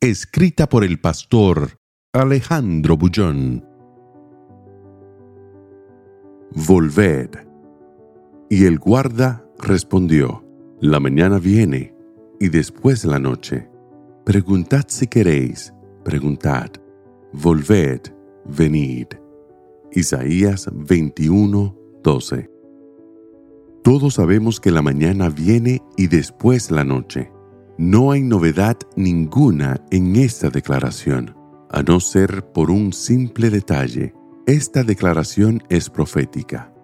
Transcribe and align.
Escrita 0.00 0.68
por 0.68 0.84
el 0.84 1.00
pastor 1.00 1.80
Alejandro 2.12 2.96
Bullón. 2.96 3.64
Volved. 6.54 7.30
Y 8.48 8.66
el 8.66 8.78
guarda 8.78 9.44
respondió, 9.58 10.44
La 10.80 11.00
mañana 11.00 11.40
viene 11.40 11.96
y 12.38 12.48
después 12.48 13.04
la 13.04 13.18
noche. 13.18 13.68
Preguntad 14.24 14.84
si 14.86 15.08
queréis, 15.08 15.74
preguntad. 16.04 16.70
Volved, 17.32 18.02
venid. 18.44 19.08
Isaías 19.90 20.70
21, 20.72 21.76
12. 22.04 22.48
Todos 23.82 24.14
sabemos 24.14 24.60
que 24.60 24.70
la 24.70 24.80
mañana 24.80 25.28
viene 25.28 25.82
y 25.96 26.06
después 26.06 26.70
la 26.70 26.84
noche. 26.84 27.32
No 27.78 28.10
hay 28.10 28.22
novedad 28.22 28.76
ninguna 28.96 29.80
en 29.92 30.16
esta 30.16 30.50
declaración, 30.50 31.36
a 31.70 31.80
no 31.84 32.00
ser 32.00 32.44
por 32.52 32.72
un 32.72 32.92
simple 32.92 33.50
detalle. 33.50 34.12
Esta 34.48 34.82
declaración 34.82 35.62
es 35.68 35.88
profética. 35.88 36.74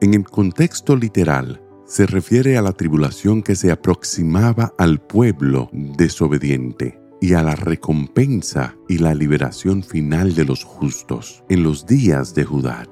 En 0.00 0.14
el 0.14 0.22
contexto 0.22 0.94
literal, 0.94 1.60
se 1.84 2.06
refiere 2.06 2.56
a 2.56 2.62
la 2.62 2.70
tribulación 2.70 3.42
que 3.42 3.56
se 3.56 3.72
aproximaba 3.72 4.72
al 4.78 5.00
pueblo 5.00 5.68
desobediente 5.72 7.00
y 7.20 7.32
a 7.32 7.42
la 7.42 7.56
recompensa 7.56 8.76
y 8.88 8.98
la 8.98 9.14
liberación 9.14 9.82
final 9.82 10.36
de 10.36 10.44
los 10.44 10.62
justos 10.62 11.42
en 11.48 11.64
los 11.64 11.86
días 11.86 12.36
de 12.36 12.44
Judá. 12.44 12.84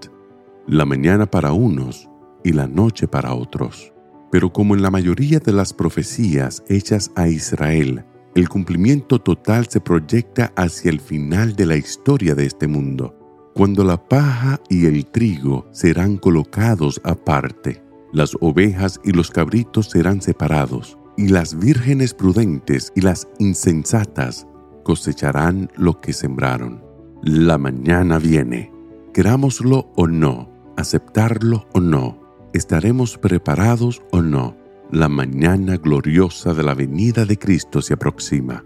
La 0.66 0.84
mañana 0.84 1.30
para 1.30 1.52
unos 1.52 2.08
y 2.42 2.52
la 2.52 2.66
noche 2.66 3.06
para 3.06 3.32
otros. 3.32 3.93
Pero 4.34 4.52
como 4.52 4.74
en 4.74 4.82
la 4.82 4.90
mayoría 4.90 5.38
de 5.38 5.52
las 5.52 5.72
profecías 5.72 6.64
hechas 6.68 7.12
a 7.14 7.28
Israel, 7.28 8.04
el 8.34 8.48
cumplimiento 8.48 9.20
total 9.20 9.68
se 9.68 9.80
proyecta 9.80 10.52
hacia 10.56 10.90
el 10.90 10.98
final 10.98 11.54
de 11.54 11.66
la 11.66 11.76
historia 11.76 12.34
de 12.34 12.44
este 12.44 12.66
mundo, 12.66 13.14
cuando 13.54 13.84
la 13.84 13.96
paja 13.96 14.60
y 14.68 14.86
el 14.86 15.06
trigo 15.06 15.68
serán 15.70 16.16
colocados 16.16 17.00
aparte, 17.04 17.80
las 18.12 18.36
ovejas 18.40 19.00
y 19.04 19.12
los 19.12 19.30
cabritos 19.30 19.90
serán 19.90 20.20
separados, 20.20 20.98
y 21.16 21.28
las 21.28 21.56
vírgenes 21.56 22.12
prudentes 22.12 22.92
y 22.96 23.02
las 23.02 23.28
insensatas 23.38 24.48
cosecharán 24.82 25.70
lo 25.76 26.00
que 26.00 26.12
sembraron. 26.12 26.82
La 27.22 27.56
mañana 27.56 28.18
viene, 28.18 28.72
querámoslo 29.12 29.92
o 29.94 30.08
no, 30.08 30.50
aceptarlo 30.76 31.68
o 31.72 31.78
no, 31.78 32.23
¿Estaremos 32.54 33.18
preparados 33.18 34.00
o 34.12 34.22
no? 34.22 34.56
La 34.92 35.08
mañana 35.08 35.76
gloriosa 35.76 36.54
de 36.54 36.62
la 36.62 36.72
venida 36.72 37.24
de 37.24 37.36
Cristo 37.36 37.82
se 37.82 37.94
aproxima. 37.94 38.64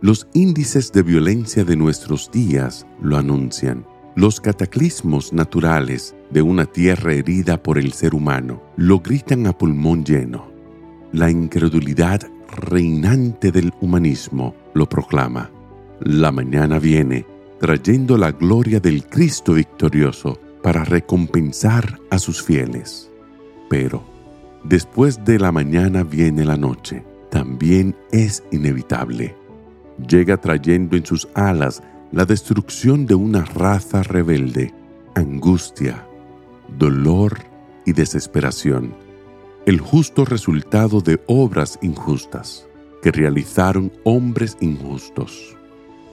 Los 0.00 0.26
índices 0.32 0.90
de 0.90 1.02
violencia 1.02 1.62
de 1.62 1.76
nuestros 1.76 2.30
días 2.30 2.86
lo 3.02 3.18
anuncian. 3.18 3.86
Los 4.14 4.40
cataclismos 4.40 5.34
naturales 5.34 6.16
de 6.30 6.40
una 6.40 6.64
tierra 6.64 7.12
herida 7.12 7.62
por 7.62 7.76
el 7.76 7.92
ser 7.92 8.14
humano 8.14 8.62
lo 8.78 9.00
gritan 9.00 9.46
a 9.46 9.52
pulmón 9.52 10.02
lleno. 10.02 10.50
La 11.12 11.30
incredulidad 11.30 12.22
reinante 12.56 13.52
del 13.52 13.70
humanismo 13.82 14.54
lo 14.72 14.88
proclama. 14.88 15.50
La 16.00 16.32
mañana 16.32 16.78
viene 16.78 17.26
trayendo 17.60 18.16
la 18.16 18.32
gloria 18.32 18.80
del 18.80 19.04
Cristo 19.04 19.52
victorioso 19.52 20.38
para 20.62 20.84
recompensar 20.84 22.00
a 22.08 22.18
sus 22.18 22.42
fieles. 22.42 23.10
Pero 23.68 24.04
después 24.64 25.24
de 25.24 25.38
la 25.38 25.52
mañana 25.52 26.02
viene 26.02 26.44
la 26.44 26.56
noche. 26.56 27.04
También 27.30 27.96
es 28.12 28.42
inevitable. 28.50 29.36
Llega 30.08 30.36
trayendo 30.36 30.96
en 30.96 31.04
sus 31.04 31.28
alas 31.34 31.82
la 32.12 32.24
destrucción 32.24 33.06
de 33.06 33.14
una 33.14 33.44
raza 33.44 34.02
rebelde, 34.02 34.72
angustia, 35.14 36.06
dolor 36.78 37.38
y 37.84 37.92
desesperación. 37.92 38.94
El 39.66 39.80
justo 39.80 40.24
resultado 40.24 41.00
de 41.00 41.20
obras 41.26 41.78
injustas 41.82 42.66
que 43.02 43.10
realizaron 43.10 43.92
hombres 44.04 44.56
injustos. 44.60 45.56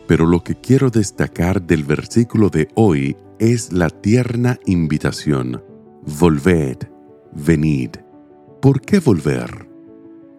Pero 0.07 0.25
lo 0.25 0.43
que 0.43 0.55
quiero 0.55 0.89
destacar 0.89 1.61
del 1.61 1.83
versículo 1.83 2.49
de 2.49 2.67
hoy 2.75 3.15
es 3.39 3.71
la 3.71 3.89
tierna 3.89 4.59
invitación. 4.65 5.63
Volved, 6.19 6.89
venid. 7.35 7.91
¿Por 8.61 8.81
qué 8.81 8.99
volver? 8.99 9.69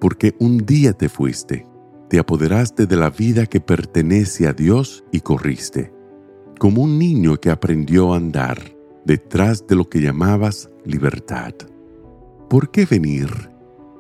Porque 0.01 0.35
un 0.39 0.59
día 0.59 0.93
te 0.93 1.09
fuiste, 1.09 1.67
te 2.09 2.19
apoderaste 2.19 2.87
de 2.87 2.97
la 2.97 3.11
vida 3.11 3.47
que 3.47 3.61
pertenece 3.61 4.47
a 4.47 4.53
Dios 4.53 5.05
y 5.13 5.21
corriste, 5.21 5.93
como 6.59 6.83
un 6.83 6.99
niño 6.99 7.37
que 7.37 7.51
aprendió 7.51 8.13
a 8.13 8.17
andar 8.17 8.59
detrás 9.05 9.67
de 9.67 9.77
lo 9.77 9.89
que 9.89 10.01
llamabas 10.01 10.71
libertad. 10.85 11.53
¿Por 12.49 12.71
qué 12.71 12.87
venir? 12.87 13.29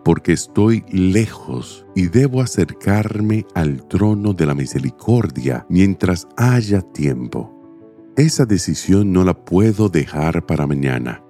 Porque 0.04 0.32
estoy 0.32 0.84
lejos 0.90 1.86
y 1.94 2.08
debo 2.08 2.42
acercarme 2.42 3.46
al 3.54 3.86
trono 3.88 4.34
de 4.34 4.46
la 4.46 4.54
misericordia 4.54 5.66
mientras 5.68 6.28
haya 6.36 6.82
tiempo. 6.82 7.50
Esa 8.16 8.44
decisión 8.44 9.12
no 9.12 9.24
la 9.24 9.34
puedo 9.34 9.88
dejar 9.88 10.46
para 10.46 10.66
mañana 10.66 11.23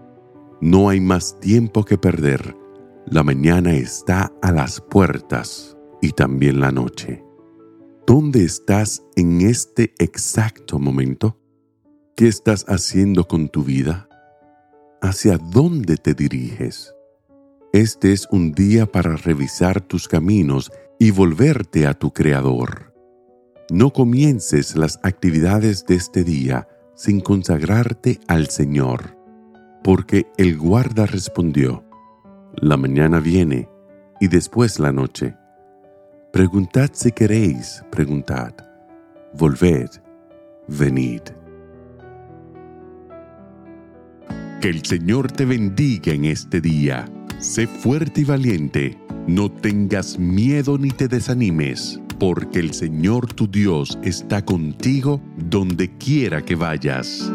no 0.64 0.88
hay 0.88 0.98
más 0.98 1.38
tiempo 1.40 1.84
que 1.84 1.98
perder. 1.98 2.56
La 3.04 3.22
mañana 3.22 3.74
está 3.74 4.32
a 4.40 4.50
las 4.50 4.80
puertas 4.80 5.76
y 6.00 6.12
también 6.12 6.58
la 6.58 6.72
noche. 6.72 7.22
¿Dónde 8.06 8.44
estás 8.44 9.02
en 9.14 9.42
este 9.42 9.92
exacto 9.98 10.78
momento? 10.78 11.38
¿Qué 12.16 12.28
estás 12.28 12.64
haciendo 12.66 13.28
con 13.28 13.50
tu 13.50 13.62
vida? 13.62 14.08
¿Hacia 15.02 15.36
dónde 15.36 15.98
te 15.98 16.14
diriges? 16.14 16.94
Este 17.74 18.14
es 18.14 18.26
un 18.30 18.52
día 18.52 18.90
para 18.90 19.16
revisar 19.16 19.82
tus 19.82 20.08
caminos 20.08 20.72
y 20.98 21.10
volverte 21.10 21.86
a 21.86 21.92
tu 21.92 22.10
Creador. 22.14 22.94
No 23.70 23.92
comiences 23.92 24.76
las 24.76 24.98
actividades 25.02 25.84
de 25.84 25.96
este 25.96 26.24
día 26.24 26.68
sin 26.94 27.20
consagrarte 27.20 28.18
al 28.28 28.48
Señor 28.48 29.23
porque 29.84 30.26
el 30.38 30.56
guarda 30.56 31.04
respondió, 31.04 31.84
La 32.56 32.78
mañana 32.78 33.20
viene 33.20 33.68
y 34.18 34.28
después 34.28 34.78
la 34.78 34.92
noche. 34.92 35.36
Preguntad 36.32 36.88
si 36.94 37.12
queréis, 37.12 37.84
preguntad. 37.90 38.54
Volved, 39.34 39.90
venid. 40.68 41.20
Que 44.62 44.70
el 44.70 44.82
Señor 44.86 45.30
te 45.30 45.44
bendiga 45.44 46.14
en 46.14 46.24
este 46.24 46.62
día. 46.62 47.04
Sé 47.38 47.66
fuerte 47.66 48.22
y 48.22 48.24
valiente. 48.24 48.98
No 49.26 49.50
tengas 49.50 50.18
miedo 50.18 50.78
ni 50.78 50.88
te 50.92 51.08
desanimes, 51.08 52.00
porque 52.18 52.60
el 52.60 52.72
Señor 52.72 53.30
tu 53.34 53.46
Dios 53.46 53.98
está 54.02 54.42
contigo 54.42 55.20
donde 55.36 55.94
quiera 55.98 56.42
que 56.42 56.54
vayas. 56.54 57.30